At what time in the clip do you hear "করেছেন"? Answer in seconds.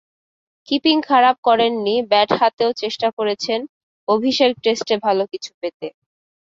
3.17-3.59